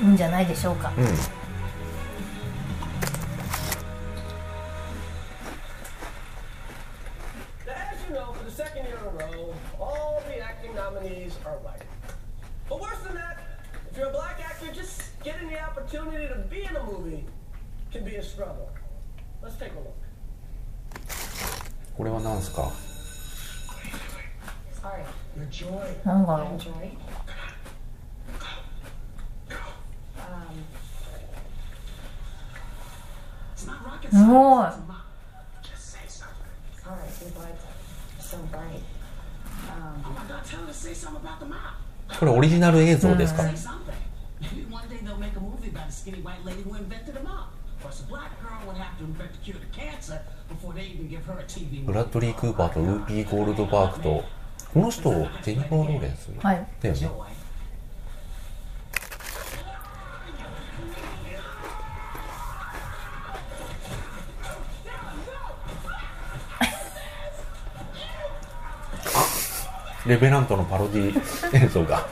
[0.00, 0.92] いいんじゃないでしょうか。
[10.99, 11.81] acting nominees are white.
[12.69, 13.39] But worse than that,
[13.89, 17.25] if you're a black actor, just getting the opportunity to be in a movie
[17.91, 18.69] can be a struggle.
[19.41, 19.95] Let's take a look.
[21.97, 22.71] これは何すか
[24.81, 25.01] Sorry.
[25.37, 25.69] Your joy.
[26.05, 26.71] なんだろ Enjoy.
[30.17, 30.65] Um,
[33.55, 34.67] うすごい
[36.75, 38.83] sorry, your lights are so bright.
[42.18, 43.44] これオリジナル映像ですか、
[51.82, 54.24] う、ブラッドリー・クーパーとウーピー・ゴールドバーグと
[54.72, 57.10] この人ジェニファー・ローレンスだよね、
[70.10, 72.04] レヴェナントのパロディ 演奏が。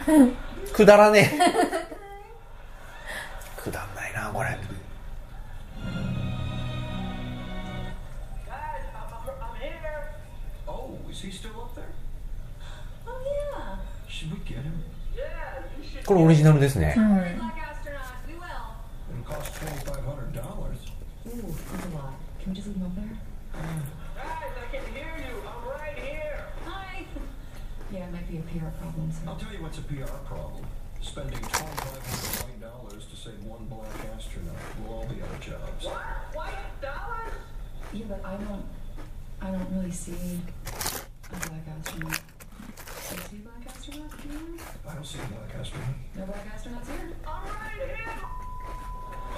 [0.72, 1.36] くだらねえ。
[3.62, 4.48] くだんないなこれ。
[16.06, 16.94] これオリジナルですね、
[28.10, 29.12] Yeah, it might be a PR problem.
[29.12, 29.30] So.
[29.30, 30.64] I'll tell you what's a PR problem.
[31.00, 34.56] Spending $2,500 white dollars to save one black astronaut.
[34.82, 35.84] We'll all be out of jobs.
[35.84, 36.02] What?
[36.34, 37.32] White dollars?
[37.92, 38.64] Yeah, but I don't.
[39.40, 42.20] I don't really see a black astronaut.
[42.20, 44.10] Do you see a black astronaut?
[44.10, 44.58] Do you?
[44.88, 45.94] I don't see a black astronaut.
[46.16, 47.16] No black astronauts here.
[47.26, 48.14] I'm right here.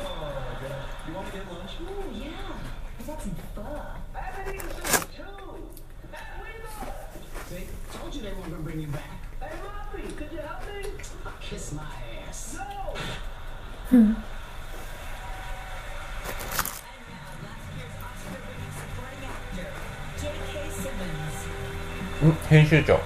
[0.02, 1.08] Oh, God.
[1.08, 1.72] You want to get lunch?
[1.78, 2.58] Oh yeah.
[2.98, 3.62] I got some pho.
[4.14, 4.91] I haven't eaten
[8.22, 8.32] should
[22.22, 23.00] うん、編集長。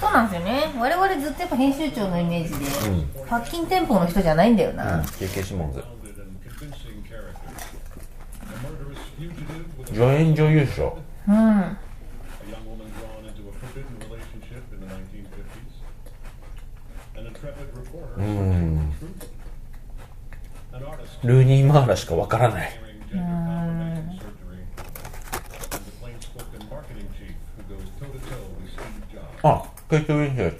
[0.00, 0.72] そうなんですよね。
[0.78, 5.74] 我々ずっとやっぱ編集長のイメージで、うん、パッキン店舗の人じゃないんだよな、うん、経験しもん。
[9.86, 10.96] 助演女優賞。
[11.26, 11.76] うん。
[18.16, 18.92] うん。
[21.24, 22.70] ルーニー・マーラしかわからない。
[29.42, 30.56] あっケイト・ウィンヘッ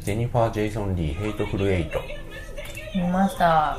[0.00, 2.00] ジェニファー・ジェイソン・リー「ヘイトフル・エイト」
[2.94, 3.78] 見ました。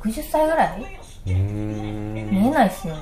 [0.00, 0.80] 60歳ぐらい
[1.24, 3.00] 見えないっすよね、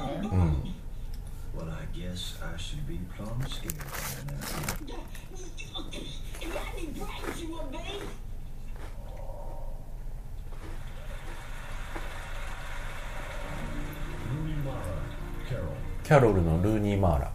[16.04, 17.32] キャロルのルーニー・マーラ。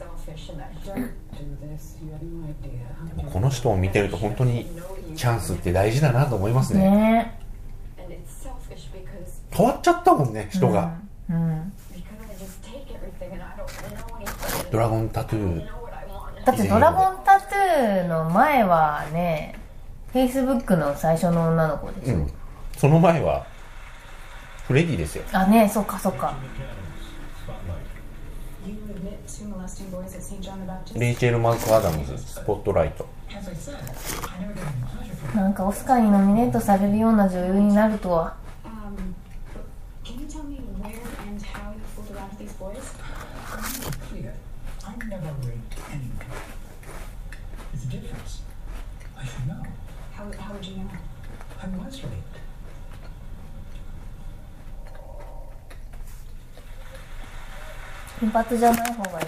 [0.00, 0.06] No
[2.46, 3.30] idea.
[3.32, 4.66] この人を見てると本当に
[5.16, 7.38] チャンスって大事だなと思いますねね
[9.50, 10.94] 変わっちゃったもんね人が、
[11.30, 11.62] うん know
[14.20, 14.70] anything.
[14.70, 15.66] ドラゴンタトゥー.
[16.46, 19.54] だってドラゴンタトゥーの前はね
[20.14, 22.30] Facebook の最初の女の子でしょ、うん
[22.78, 23.46] その前は
[24.66, 27.46] フレディですよあねそっかそっか You admit to molesting boys at St.
[27.46, 27.92] John the Baptist?
[30.94, 33.08] レイチェル・マーク・アダムズ、スポットライト。
[35.34, 38.36] なんかオスカーにノミネートされるような女優になるとは。
[50.14, 50.66] How would
[51.94, 52.31] you.
[58.21, 59.27] 金髪じゃない方が似合うのに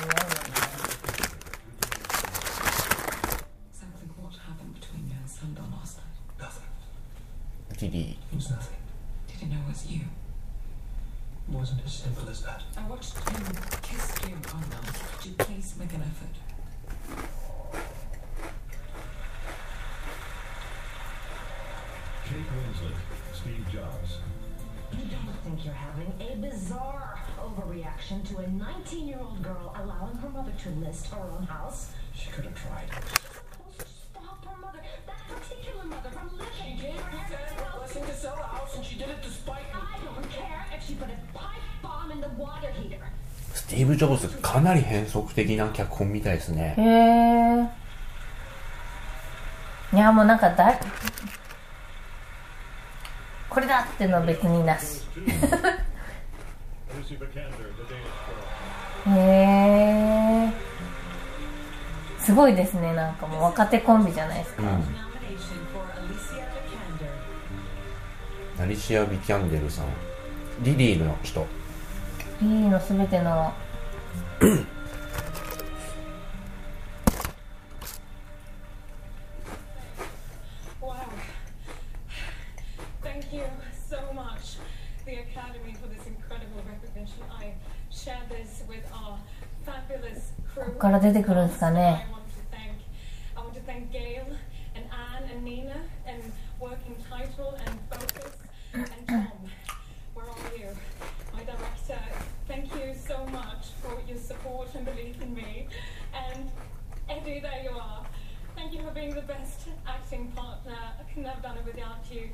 [3.72, 6.06] Exactly what happened between you and Sundown last night?
[6.40, 6.66] Nothing.
[7.78, 8.78] ギリ It was nothing.
[9.28, 10.02] Did he know it was you?
[10.02, 12.62] It wasn't as simple as that.
[12.78, 13.46] I watched him
[13.82, 14.84] kiss you on them.
[15.18, 16.36] Could you please make an effort?
[22.26, 22.96] Kate Winslet,
[23.34, 24.18] Steve Jobs.
[24.94, 27.03] You don't think you're having a bizarre
[43.55, 46.75] スティーブ・ジョブズかなり変則的な脚本みたいですね。
[49.93, 50.79] いやもうなんかだ
[53.49, 55.05] これだっての別になし。
[59.07, 60.53] へえ
[62.19, 62.95] すごいですね。
[62.95, 64.77] なんかもう若手コンビじゃないですか、Alicia
[68.57, 68.63] Vikander.
[68.63, 69.87] アリシア・ビキャンデルさん。
[70.63, 71.47] リリーの人。
[72.41, 73.53] リリーのすべての
[91.05, 92.07] 出てくるんですかね？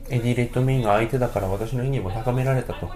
[0.08, 2.86] エディ・レッドメインが相手だから私の意義も高められたと、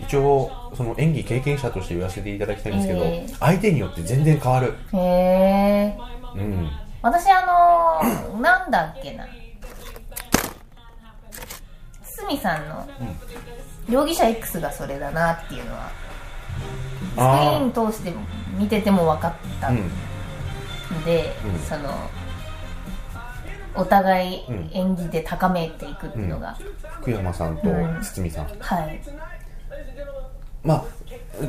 [0.00, 3.28] 一応その演技経験者として言わせていただきたいんですけど、ええ。
[3.40, 4.74] 相手によって全然変わる。
[4.92, 5.98] へえ。
[6.34, 6.70] mum うん.
[7.02, 9.26] 私あのー、 なんだっけな.
[12.02, 12.86] 堤さんの
[13.88, 15.90] 容疑者 X がそれだなっていうのは
[16.98, 18.12] スクリあーン通して
[18.58, 19.76] 見てても分かったあうん。
[19.76, 21.58] んで、うん。
[21.60, 21.90] その
[23.74, 24.70] お互いうん。
[24.72, 26.56] 演技で高めていくっていうのが、
[27.00, 27.98] 福山さんとうん。
[28.02, 29.00] 堤さん、はい
[30.66, 30.84] まあ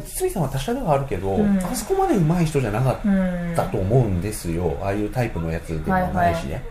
[0.05, 1.57] 堤さんは他社ではあるけど、ん。
[1.59, 4.78] あそこまで上手い人じゃなかっうんたと思うんですよ。
[4.82, 6.63] ああいうタイプのやつでもないしね、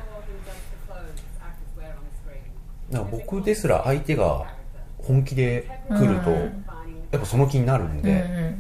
[2.90, 4.47] だから僕ですら相手が
[4.99, 6.47] 本気で来ると、や
[7.16, 8.57] っぱその気になるんで、うんうん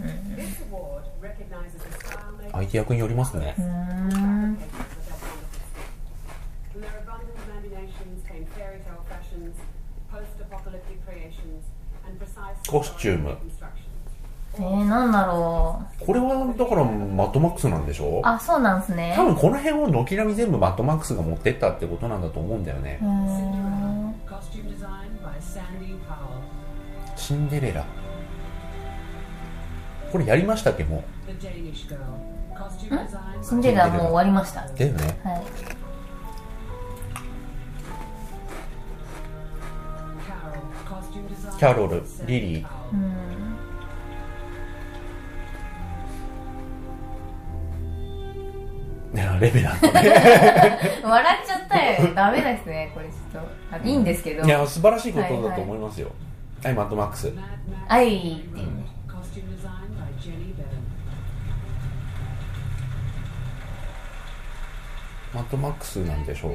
[2.52, 3.54] 相手役によりますね、
[12.66, 13.36] コスチューム.
[14.58, 18.18] えー、なんだろこれはだからマッドマックスなんでしょ？
[18.18, 19.12] うあそうなんすね。
[19.14, 22.98] 多分この辺を軒並み全部マッドマックスが持ってったってことなんだと思うんだよね.
[27.16, 27.84] シンデレラ。
[30.12, 31.72] これやりましたっけも design
[33.42, 34.62] シンデレラもう終わりました。
[34.62, 35.18] うだよね。
[35.24, 35.42] はい。
[41.58, 42.66] キャロルリリー
[49.14, 49.92] レベナントね。
[51.02, 52.14] 笑っちゃったよ。
[52.14, 53.48] ダメですねこれちょっと。
[53.72, 54.44] あいいんですけど。
[54.44, 56.10] いや素晴らしいことだと思いますよ。
[56.62, 57.32] はい、マッドマックス。
[57.88, 58.66] はいっていう.
[65.34, 66.54] マッドマックスなんでしょう。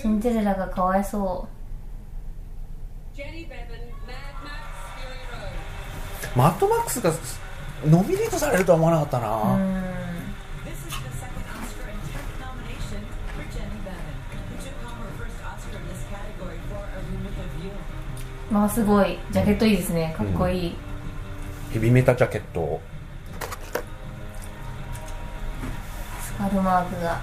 [0.00, 1.60] シンデレラがかわいそ Road.
[6.36, 7.12] マッドマックスが
[7.84, 9.99] ノミネートされるとは思わなかったううな、
[18.50, 19.18] まあすごい。
[19.30, 20.14] ジャケットいいですね。
[20.16, 20.76] かっこいい、
[21.72, 22.80] ヘビメタジャケット
[26.20, 27.22] スカルマークが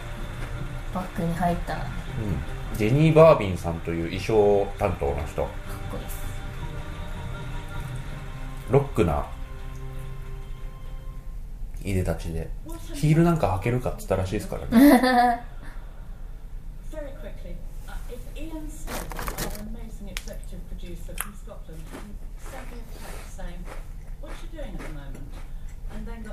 [0.94, 1.76] バッグに入った。
[1.76, 1.86] かっ
[2.78, 5.42] ジェニー・バービンさんという衣装担当の人。
[5.44, 5.50] こ
[5.94, 6.18] いいです。
[8.70, 9.26] ロックな
[11.84, 12.50] いでたちで。
[12.94, 15.42] ヒールなんか履けるかっつったらしいですからね。
[16.92, 17.56] Very quickly,
[17.88, 19.06] uh, if Ian Smith,
[19.46, 21.84] our amazing executive producer from Scotland,
[22.40, 23.62] sent me a text saying,
[24.22, 25.28] What you doing at the moment?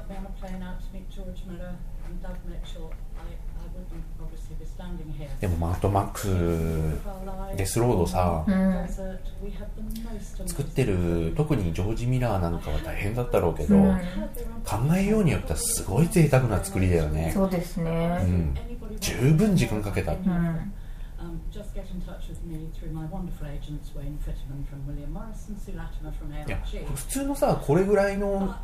[0.08, 1.72] Me on a plane out to meet George Miller
[2.04, 5.28] and Doug Mitchell, I, I wouldn't obviously be standing here.
[5.40, 8.44] でもマッドマックスデスロードさ、
[10.46, 14.00] 作ってる特にジョージ・ミラーなんかは大変だったろうけど、うん
[14.64, 18.54] 考えようによってはすごい贅沢な作りだよねそうですねうん、
[18.98, 20.72] 十分時間かけた、うん
[21.24, 21.40] um,
[26.94, 28.54] 普通のさこれぐらいの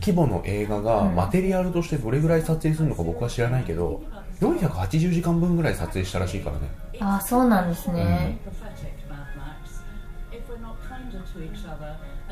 [0.00, 4.02] 規模の映画がマテリアルとしてどれぐらい撮影するのか僕は知らないけど
[4.40, 6.68] 480時間分ぐらい撮影したらしいからね。
[7.00, 8.38] ああそうなんですね、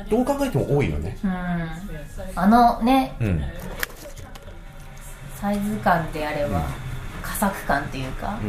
[0.09, 1.17] どう考えても多いよね。
[2.35, 3.13] あのね、
[5.35, 6.65] サイズ感であれば
[7.21, 8.39] 佳、作感っていうか、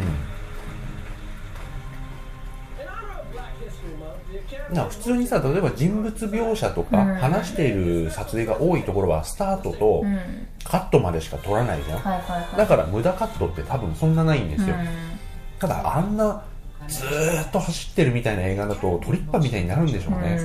[4.72, 10.04] な普通にさ例えば人物描写とか話している撮影が多いところはスタートと
[10.64, 12.56] カットまでしか撮らないじゃん。
[12.56, 14.74] だから無駄カットって多分そんなないんですよ。
[15.58, 16.42] ただあんな
[16.88, 20.38] ずっと走ってるみたいな映画だとトリッパみたいになるんでしょうね。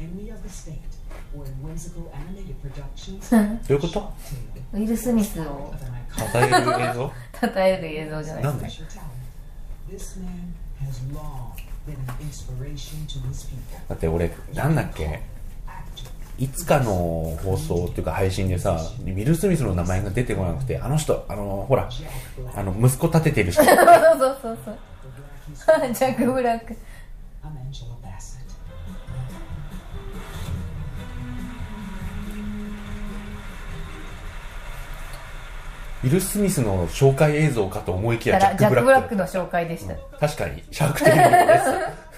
[0.00, 0.78] Enemy of the State
[1.36, 3.30] or in whimsical animated productions,
[3.68, 4.12] どういうこと？
[4.72, 5.72] ウィル・スミスを。
[6.16, 7.12] 称える映像？
[7.40, 8.48] 称える映像じゃないで
[12.28, 13.78] his people.
[13.88, 15.20] だって俺なんだっけ？
[16.38, 21.88] いつかの放送っていうか配信でさウィル・スミスの名前が出てこなくてあの人あのほら
[22.56, 23.62] あの息子立ててる人。
[23.64, 24.78] そうそうそうそう。
[25.92, 26.76] ジャック・ブラック
[36.02, 40.64] ウィル・スミスの紹介映像かと思いきやジャック・ブラック,の紹介でした、確かに。
[40.70, 42.12] シャークテイルです。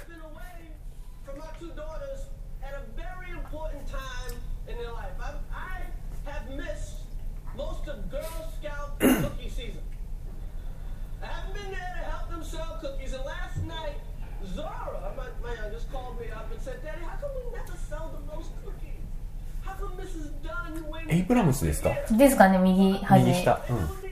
[21.09, 21.91] エイブラムスですか？
[22.17, 23.25] ですかね右端。
[23.25, 23.61] 右下。
[23.69, 24.05] うん。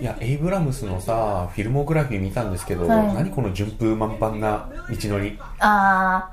[0.00, 3.14] いやエイブラムスのさフィルモグラフィー見たんですけど、はい。
[3.14, 5.38] 何この順風満帆な道のり。
[5.58, 6.30] あ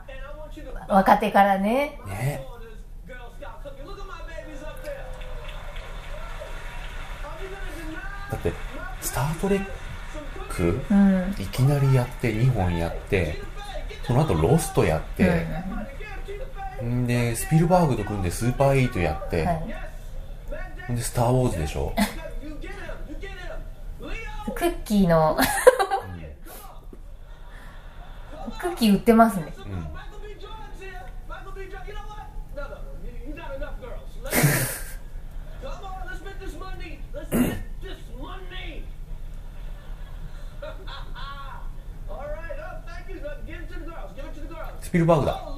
[0.87, 1.99] あ若手からね。
[2.07, 2.45] ね。
[8.31, 8.53] だって
[9.01, 9.65] 「スター・トレッ
[10.49, 11.35] ク」うん。
[11.37, 13.41] いきなりやって2本やって
[14.03, 15.27] その後ロストやって、ん
[16.83, 19.47] ん、でスピルバーグと組んでスーパーイートやって、
[20.89, 21.93] でスター・ウォーズでしょ？
[24.53, 25.37] クッキーの、
[28.59, 29.53] クッキー売ってますね、
[44.81, 45.54] スピルバーグだ。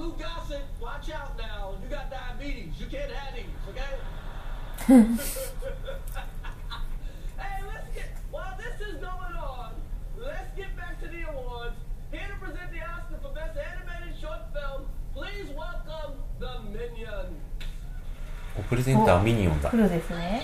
[18.70, 20.42] プレゼンターはミニオンだ黒ですね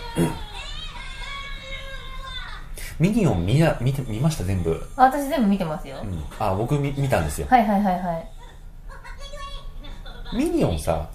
[3.00, 7.48] ミニオン見や見て見ました全部、あ私全部見てますよ、うん、あ僕見見たんですよ。
[7.50, 8.24] はいはいはいは
[10.34, 10.38] い。
[10.38, 11.10] ミニオンさ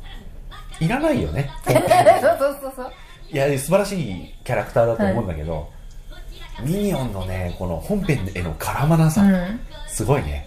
[0.81, 1.49] いらないよね。
[1.65, 2.93] そうそうそうそう
[3.31, 5.71] いや素晴らしいキャラクターだと思うんだけど、
[6.63, 9.61] ミニオンのねこの本編への絡まなさ、うん。
[9.87, 10.47] すごいね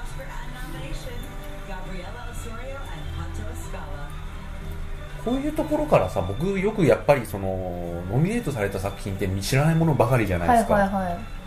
[5.23, 11.41] こういうところからさ僕よくやっぱりそのノミネートされた作品って知らないものばかりじゃないはいですか、はいはい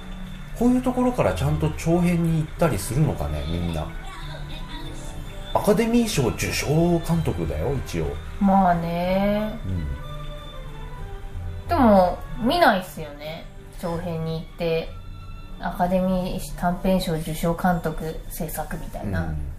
[0.59, 3.89] こういうところからちゃんと長編に行ったりするのかねみんな。
[5.53, 6.67] アカデミー賞受賞
[7.01, 8.07] 監督だよ一応、
[8.41, 9.59] まあね。
[11.65, 13.47] うん、でも見ないっすよね。
[13.81, 14.89] 長編に行って
[15.61, 19.54] アカデミー短編賞受賞監督制作みたいな、うん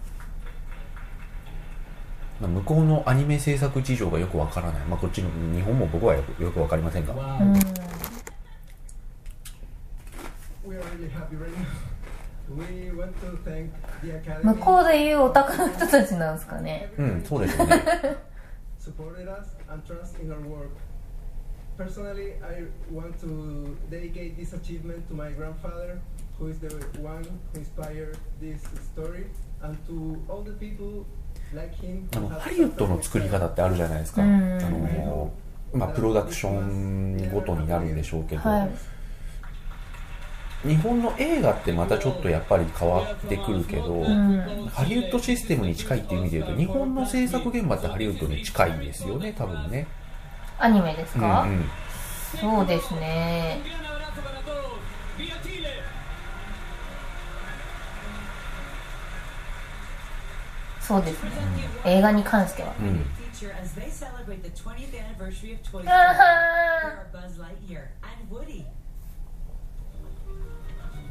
[2.40, 7.54] 向こうのアニメ制作事情がよくわからない、まあ、こっちの日本も僕はよくよくわかりませんが、うん
[10.66, 11.64] We are really happy right now.
[12.50, 13.70] We want to thank
[14.02, 14.42] the Academy.
[14.42, 17.82] 向こうでいうオタクの人たちなんですかねうんそうですよね
[18.80, 20.70] supported us and trust in our work.
[21.76, 26.00] Personally, I want to dedicate this achievement to my grandfather,
[26.38, 26.70] who is the
[27.00, 28.62] one who inspired this
[28.92, 29.26] story,
[29.62, 31.04] and to all the people.
[32.14, 34.58] あのハリウッドの作り方ってあるじゃないですか、うん。
[34.62, 35.32] あの
[35.72, 38.64] まあ、プロダクションごとになるんでしょうけど、は
[40.64, 40.68] い。
[40.68, 44.68] 日本の映画ってまたちょっとやっぱり変わってくるけど、ん。
[44.72, 49.86] ハリウッドシステムに近いっていう意味で言うと日本の制作現場ってハリウッドに近いですよね多分ね。
[50.58, 51.64] アニメですか、うんうん。
[52.40, 53.60] そうですね
[60.86, 61.30] そうですね
[61.84, 63.06] 映画に関しては、うん
[63.36, 65.88] Feature as they celebrate the 20th anniversary of Toy Story.
[65.88, 68.64] あ Here は are Buzz Lightyear and Woody.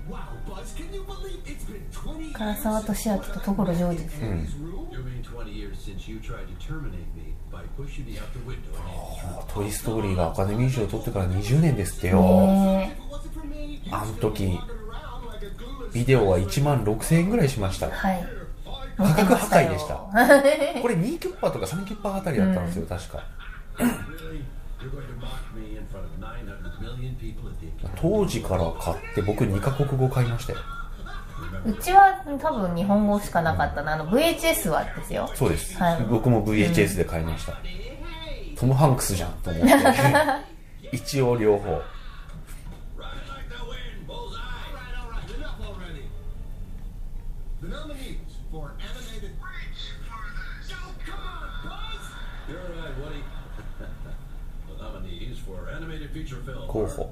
[0.10, 0.18] Wow,
[0.48, 4.30] Buzz, can you believe it's been 20ー唐沢俊明と所ジョージです、You
[5.04, 8.72] mean 20 years since you tried to terminate me by pushing me out the window?
[9.54, 12.98] トイ・ストーリーがアカデミー賞を取ってから20年ですってよ、ね.
[13.92, 14.60] あの時
[15.94, 18.45] ビデオは1万6000円ぐらいしましたはい
[18.98, 19.94] 価格破壊でした。
[19.94, 20.08] よ
[20.82, 23.24] これ2キュッパーとか3キュッパーあたりだったんですよ、確か。
[23.78, 24.44] Really?
[24.80, 27.92] You're going to mock me in front of 900 million people at the Academy?
[27.96, 30.60] 当時から買って僕2カ国語買いましたよ。
[31.66, 33.94] うちは多分日本語しかなかったな。
[33.94, 35.30] あの VHS はですよ。
[35.34, 36.06] そうです、はい。
[36.10, 37.54] 僕も VHS で買いました、
[38.58, 39.76] トム・ハンクスじゃんと思って。
[40.92, 41.82] 一応両方
[56.76, 57.10] 候補。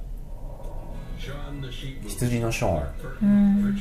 [2.05, 2.83] 羊のショーン、
[3.21, 3.75] うん、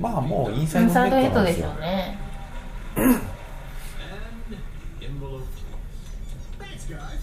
[0.00, 2.18] まあもうインサイドヒットですよね。
[6.88, 7.20] Guys.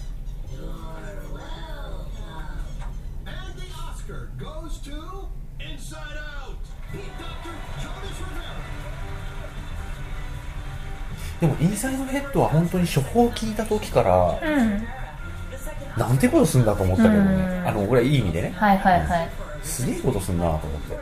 [3.26, 5.26] And the Oscar goes to
[5.58, 6.54] Inside Out!
[6.92, 7.50] Pete Doctor
[7.82, 8.54] Jonas Rivera.
[11.40, 14.86] でもインサイドヘッドは本当に処方を聞いた時からうん
[15.98, 19.30] なんてことすんだと思ったけどねうんあのこれいい意味でねはいはいはい
[19.64, 20.96] すげえことすんなと思って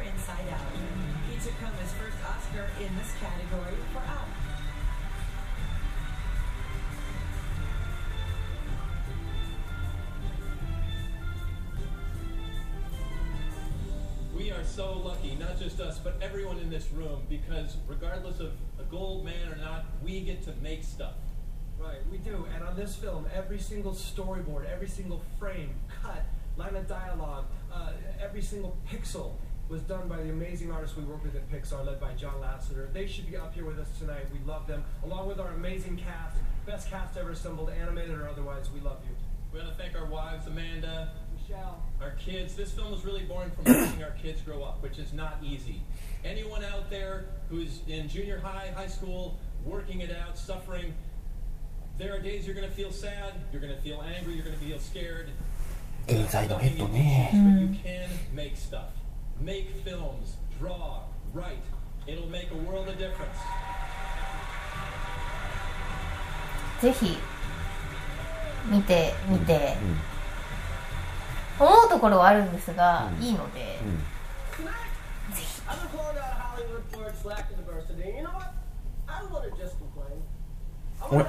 [14.75, 19.25] so lucky, not just us, but everyone in this room, because regardless of a gold
[19.25, 21.15] man or not, we get to make stuff.
[21.79, 22.45] Right, we do.
[22.53, 26.25] And on this film, every single storyboard, every single frame, cut,
[26.57, 29.35] line of dialogue, uh, every single pixel
[29.69, 32.93] was done by the amazing artists we work with at Pixar, led by John Lasseter.
[32.93, 34.27] They should be up here with us tonight.
[34.33, 38.71] We love them, along with our amazing cast, best cast ever assembled, animated or otherwise.
[38.75, 39.15] We love you.
[39.53, 41.13] We want to thank our wives, Amanda,
[42.02, 42.56] our kids.
[42.56, 45.82] This film was really born from watching our kids grow up, which is not easy.
[46.24, 50.94] Anyone out there who's in junior high, high school, working it out, suffering,
[51.98, 54.58] there are days you're going to feel sad, you're going to feel angry, you're going
[54.58, 55.30] to feel scared.
[56.08, 58.90] エンザイドヘッドね But you can make stuff.
[59.40, 61.04] Make films, draw,
[61.34, 61.62] write.
[62.08, 63.38] It'll make a world of difference.
[66.82, 67.18] ぜひ
[68.72, 69.76] 見てみて、
[71.59, 73.79] 思うところはあるんですが、いいので、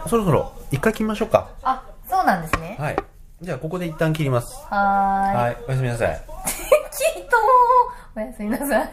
[0.09, 1.49] そろそろ一回切ましょうか。
[1.63, 2.75] あそうなんですね。
[2.79, 2.95] はい。
[3.41, 5.63] じゃあここで一旦切ります,はい。
[5.67, 6.23] おやすみなさい。
[7.15, 7.37] きっと
[8.15, 8.89] おやすみなさい。